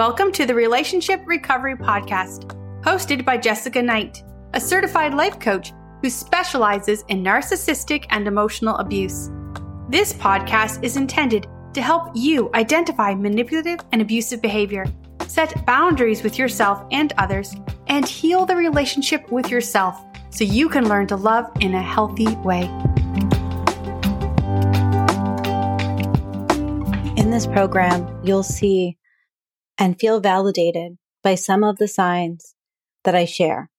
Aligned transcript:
Welcome 0.00 0.32
to 0.32 0.46
the 0.46 0.54
Relationship 0.54 1.20
Recovery 1.26 1.76
Podcast, 1.76 2.46
hosted 2.80 3.22
by 3.22 3.36
Jessica 3.36 3.82
Knight, 3.82 4.24
a 4.54 4.60
certified 4.60 5.12
life 5.12 5.38
coach 5.38 5.74
who 6.00 6.08
specializes 6.08 7.04
in 7.08 7.22
narcissistic 7.22 8.06
and 8.08 8.26
emotional 8.26 8.76
abuse. 8.76 9.28
This 9.90 10.14
podcast 10.14 10.82
is 10.82 10.96
intended 10.96 11.48
to 11.74 11.82
help 11.82 12.12
you 12.14 12.48
identify 12.54 13.14
manipulative 13.14 13.80
and 13.92 14.00
abusive 14.00 14.40
behavior, 14.40 14.86
set 15.26 15.66
boundaries 15.66 16.22
with 16.22 16.38
yourself 16.38 16.82
and 16.90 17.12
others, 17.18 17.54
and 17.88 18.08
heal 18.08 18.46
the 18.46 18.56
relationship 18.56 19.30
with 19.30 19.50
yourself 19.50 20.02
so 20.30 20.44
you 20.44 20.70
can 20.70 20.88
learn 20.88 21.08
to 21.08 21.16
love 21.16 21.44
in 21.60 21.74
a 21.74 21.82
healthy 21.82 22.34
way. 22.36 22.62
In 27.18 27.30
this 27.30 27.46
program, 27.46 28.08
you'll 28.24 28.42
see 28.42 28.96
and 29.80 29.98
feel 29.98 30.20
validated 30.20 30.98
by 31.22 31.34
some 31.34 31.64
of 31.64 31.78
the 31.78 31.88
signs 31.88 32.54
that 33.04 33.14
I 33.14 33.24
share. 33.24 33.70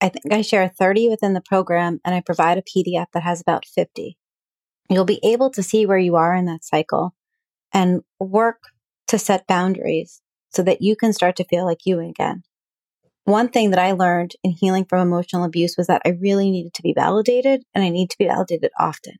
I 0.00 0.08
think 0.08 0.32
I 0.32 0.42
share 0.42 0.68
30 0.68 1.08
within 1.08 1.32
the 1.32 1.40
program 1.40 2.00
and 2.04 2.14
I 2.14 2.20
provide 2.20 2.58
a 2.58 2.62
PDF 2.62 3.06
that 3.12 3.24
has 3.24 3.40
about 3.40 3.66
50. 3.66 4.16
You'll 4.88 5.04
be 5.04 5.20
able 5.24 5.50
to 5.50 5.62
see 5.62 5.84
where 5.84 5.98
you 5.98 6.14
are 6.14 6.34
in 6.34 6.44
that 6.44 6.64
cycle 6.64 7.14
and 7.72 8.02
work 8.20 8.60
to 9.08 9.18
set 9.18 9.46
boundaries 9.48 10.22
so 10.50 10.62
that 10.62 10.80
you 10.80 10.94
can 10.94 11.12
start 11.12 11.36
to 11.36 11.44
feel 11.44 11.64
like 11.64 11.80
you 11.84 11.98
again. 11.98 12.44
One 13.24 13.48
thing 13.48 13.70
that 13.70 13.80
I 13.80 13.92
learned 13.92 14.36
in 14.44 14.52
healing 14.52 14.84
from 14.84 15.00
emotional 15.00 15.44
abuse 15.44 15.76
was 15.76 15.88
that 15.88 16.02
I 16.04 16.10
really 16.10 16.50
needed 16.50 16.74
to 16.74 16.82
be 16.82 16.92
validated 16.92 17.64
and 17.74 17.82
I 17.82 17.88
need 17.88 18.10
to 18.10 18.18
be 18.18 18.26
validated 18.26 18.70
often. 18.78 19.14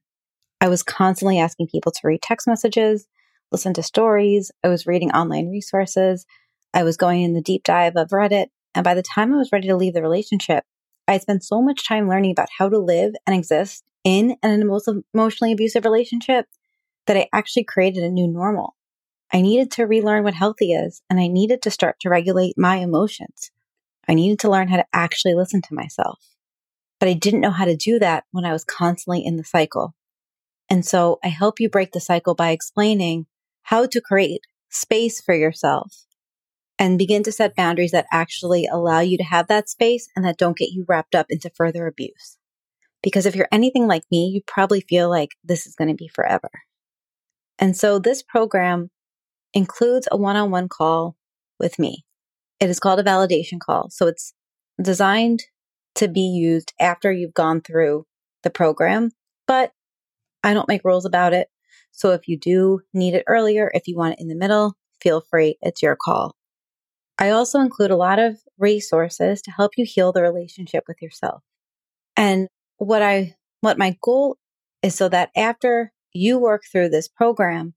I 0.60 0.68
was 0.68 0.84
constantly 0.84 1.41
asking 1.41 1.68
people 1.68 1.91
to 1.91 2.01
read 2.04 2.23
text 2.23 2.46
messages, 2.46 3.07
listen 3.52 3.74
to 3.74 3.82
stories. 3.82 4.51
I 4.65 4.68
was 4.68 4.87
reading 4.87 5.10
online 5.12 5.48
resources. 5.48 6.26
I 6.74 6.82
was 6.82 6.96
going 6.96 7.23
in 7.23 7.32
the 7.32 7.40
deep 7.40 7.62
dive 7.65 7.96
of 7.96 8.09
Reddit. 8.09 8.48
And 8.74 8.84
by 8.84 8.95
the 8.95 9.02
time 9.02 9.32
I 9.32 9.38
was 9.38 9.52
ready 9.52 9.68
to 9.68 9.76
leave 9.76 9.95
the 9.95 10.02
relationship, 10.02 10.65
I 11.09 11.12
had 11.12 11.23
spent 11.23 11.45
so 11.45 11.62
much 11.62 11.87
time 11.87 12.09
learning 12.09 12.32
about 12.32 12.48
how 12.59 12.68
to 12.68 12.79
live 12.79 13.15
and 13.26 13.34
exist 13.34 13.84
in 14.04 14.37
an 14.43 14.62
emotionally 15.15 15.52
abusive 15.52 15.84
relationship 15.84 16.46
that 17.06 17.16
I 17.16 17.29
actually 17.32 17.65
created 17.65 18.02
a 18.02 18.10
new 18.10 18.26
normal. 18.26 18.76
I 19.32 19.40
needed 19.40 19.71
to 19.73 19.87
relearn 19.87 20.24
what 20.24 20.34
healthy 20.34 20.73
is, 20.73 21.02
and 21.09 21.18
I 21.18 21.26
needed 21.26 21.62
to 21.62 21.71
start 21.71 21.96
to 22.01 22.09
regulate 22.09 22.54
my 22.56 22.76
emotions. 22.76 23.51
I 24.09 24.15
needed 24.15 24.38
to 24.40 24.51
learn 24.51 24.68
how 24.68 24.76
to 24.76 24.87
actually 24.93 25.34
listen 25.34 25.62
to 25.62 25.74
myself. 25.74 26.21
But 27.01 27.09
I 27.09 27.12
didn't 27.12 27.40
know 27.40 27.51
how 27.51 27.65
to 27.65 27.76
do 27.76 27.99
that 27.99 28.24
when 28.30 28.45
I 28.45 28.52
was 28.52 28.65
constantly 28.65 29.24
in 29.24 29.37
the 29.37 29.45
cycle. 29.45 29.95
And 30.68 30.84
so 30.84 31.18
I 31.24 31.28
help 31.28 31.60
you 31.60 31.68
break 31.68 31.93
the 31.93 32.01
cycle 32.01 32.34
by 32.34 32.51
explaining 32.51 33.26
how 33.66 33.84
to 33.84 34.00
create 34.00 34.42
space 34.70 35.20
for 35.20 35.34
yourself 35.34 36.04
and 36.78 36.98
begin 36.98 37.22
to 37.24 37.32
set 37.32 37.56
boundaries 37.56 37.90
that 37.90 38.06
actually 38.12 38.66
allow 38.66 39.00
you 39.00 39.16
to 39.16 39.24
have 39.24 39.48
that 39.48 39.68
space 39.68 40.09
and 40.14 40.24
that 40.24 40.36
don't 40.36 40.56
get 40.56 40.70
you 40.70 40.84
wrapped 40.86 41.16
up 41.16 41.26
into 41.30 41.50
further 41.50 41.87
abuse. 41.87 42.38
Because 43.02 43.26
if 43.26 43.34
you're 43.34 43.48
anything 43.50 43.88
like 43.88 44.04
me, 44.10 44.26
you 44.26 44.40
probably 44.46 44.82
feel 44.82 45.09
like 45.09 45.30
this 45.42 45.66
is 45.66 45.74
going 45.74 45.88
to 45.88 45.94
be 45.94 46.09
forever. 46.09 46.50
And 47.59 47.76
so 47.76 47.98
this 47.98 48.22
program 48.22 48.90
includes 49.52 50.06
a 50.12 50.16
one 50.16 50.37
on 50.37 50.50
one 50.52 50.68
call 50.68 51.16
with 51.59 51.78
me. 51.78 52.04
It 52.60 52.70
is 52.70 52.78
called 52.78 53.00
a 53.00 53.04
validation 53.04 53.59
call. 53.59 53.88
So 53.90 54.06
it's 54.06 54.32
designed 54.80 55.42
to 55.96 56.06
be 56.06 56.20
used 56.20 56.72
after 56.78 57.10
you've 57.10 57.34
gone 57.34 57.62
through 57.62 58.06
the 58.44 58.50
program, 58.50 59.10
but 59.46 59.72
I 60.44 60.54
don't 60.54 60.68
make 60.68 60.84
rules 60.84 61.04
about 61.04 61.32
it. 61.32 61.48
So 61.97 62.13
if 62.13 62.29
you 62.29 62.39
do 62.39 62.80
need 62.93 63.15
it 63.15 63.25
earlier, 63.27 63.71
if 63.75 63.89
you 63.89 63.97
want 63.97 64.15
it 64.15 64.21
in 64.21 64.28
the 64.28 64.37
middle, 64.37 64.75
feel 65.00 65.22
free. 65.22 65.56
It's 65.62 65.83
your 65.83 65.97
call. 65.97 66.37
I 67.19 67.31
also 67.31 67.59
include 67.59 67.91
a 67.91 67.97
lot 67.97 68.19
of 68.19 68.39
resources 68.59 69.41
to 69.43 69.51
help 69.51 69.73
you 69.79 69.87
heal 69.87 70.12
the 70.12 70.23
relationship 70.23 70.85
with 70.87 71.01
yourself. 71.01 71.43
And 72.15 72.49
what 72.77 73.03
I, 73.03 73.35
what 73.62 73.79
my 73.79 73.97
goal 74.03 74.37
is 74.83 74.95
so 74.95 75.09
that 75.09 75.31
after 75.35 75.91
you 76.12 76.39
work 76.39 76.65
through 76.71 76.91
this 76.91 77.09
program, 77.09 77.73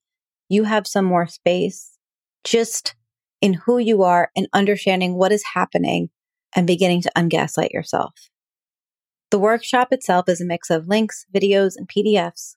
you 0.50 0.66
have 0.66 0.86
some 0.86 1.06
more 1.06 1.28
space 1.28 1.98
just 2.44 2.96
in 3.42 3.54
who 3.54 3.78
you 3.78 4.04
are 4.04 4.32
and 4.36 4.50
understanding 4.54 5.16
what 5.16 5.32
is 5.32 5.44
happening 5.54 6.10
and 6.54 6.68
beginning 6.68 7.02
to 7.04 7.12
ungaslight 7.16 7.72
yourself. 7.72 8.14
The 9.32 9.40
workshop 9.40 9.90
itself 9.92 10.28
is 10.28 10.42
a 10.42 10.46
mix 10.46 10.70
of 10.70 10.88
links, 10.90 11.26
videos, 11.34 11.76
and 11.78 11.88
PDFs. 11.88 12.56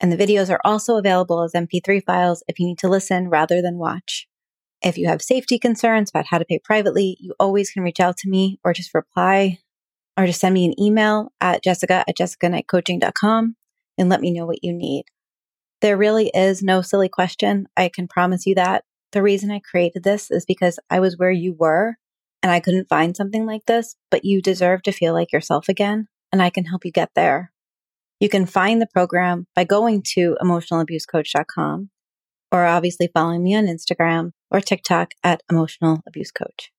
And 0.00 0.12
the 0.12 0.16
videos 0.16 0.50
are 0.50 0.60
also 0.64 0.96
available 0.96 1.42
as 1.42 1.52
MP3 1.52 2.04
files 2.04 2.42
if 2.48 2.58
you 2.58 2.66
need 2.66 2.78
to 2.78 2.88
listen 2.88 3.28
rather 3.28 3.60
than 3.60 3.78
watch. 3.78 4.28
If 4.82 4.96
you 4.96 5.08
have 5.08 5.22
safety 5.22 5.58
concerns 5.58 6.10
about 6.10 6.26
how 6.26 6.38
to 6.38 6.44
pay 6.44 6.60
privately, 6.60 7.16
you 7.20 7.34
always 7.40 7.70
can 7.70 7.82
reach 7.82 7.98
out 7.98 8.16
to 8.18 8.28
me 8.28 8.60
or 8.62 8.72
just 8.72 8.94
reply 8.94 9.58
or 10.16 10.26
just 10.26 10.40
send 10.40 10.54
me 10.54 10.66
an 10.66 10.80
email 10.80 11.32
at 11.40 11.64
jessica 11.64 12.04
at 12.08 12.16
jessicaknightcoaching.com 12.16 13.56
and 13.98 14.08
let 14.08 14.20
me 14.20 14.32
know 14.32 14.46
what 14.46 14.62
you 14.62 14.72
need. 14.72 15.04
There 15.80 15.96
really 15.96 16.30
is 16.34 16.62
no 16.62 16.82
silly 16.82 17.08
question. 17.08 17.66
I 17.76 17.88
can 17.88 18.08
promise 18.08 18.46
you 18.46 18.54
that. 18.56 18.84
The 19.12 19.22
reason 19.22 19.50
I 19.50 19.60
created 19.60 20.02
this 20.02 20.30
is 20.30 20.44
because 20.44 20.78
I 20.90 21.00
was 21.00 21.16
where 21.16 21.30
you 21.30 21.54
were 21.58 21.96
and 22.42 22.52
I 22.52 22.60
couldn't 22.60 22.88
find 22.88 23.16
something 23.16 23.46
like 23.46 23.66
this, 23.66 23.96
but 24.10 24.24
you 24.24 24.42
deserve 24.42 24.82
to 24.82 24.92
feel 24.92 25.12
like 25.12 25.32
yourself 25.32 25.68
again, 25.68 26.08
and 26.32 26.42
I 26.42 26.50
can 26.50 26.66
help 26.66 26.84
you 26.84 26.92
get 26.92 27.10
there. 27.14 27.52
You 28.20 28.28
can 28.28 28.46
find 28.46 28.80
the 28.80 28.86
program 28.86 29.46
by 29.54 29.64
going 29.64 30.02
to 30.14 30.36
emotionalabusecoach.com 30.42 31.90
or 32.50 32.64
obviously 32.64 33.10
following 33.12 33.42
me 33.42 33.54
on 33.54 33.66
Instagram 33.66 34.32
or 34.50 34.60
TikTok 34.60 35.12
at 35.22 35.42
emotional 35.50 36.00
abuse 36.06 36.30
coach. 36.30 36.72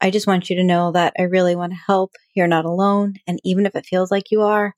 I 0.00 0.10
just 0.10 0.26
want 0.26 0.48
you 0.48 0.56
to 0.56 0.64
know 0.64 0.92
that 0.92 1.12
I 1.18 1.22
really 1.22 1.54
want 1.54 1.72
to 1.72 1.78
help. 1.86 2.12
You're 2.34 2.46
not 2.46 2.64
alone. 2.64 3.14
And 3.26 3.38
even 3.44 3.66
if 3.66 3.76
it 3.76 3.86
feels 3.86 4.10
like 4.10 4.30
you 4.30 4.40
are, 4.42 4.74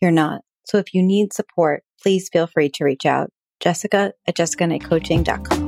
you're 0.00 0.10
not. 0.10 0.42
So 0.66 0.78
if 0.78 0.92
you 0.92 1.02
need 1.02 1.32
support, 1.32 1.84
please 2.02 2.28
feel 2.28 2.46
free 2.46 2.70
to 2.70 2.84
reach 2.84 3.06
out. 3.06 3.30
Jessica 3.60 4.12
at 4.26 4.36
jessicaknightcoaching.com. 4.36 5.63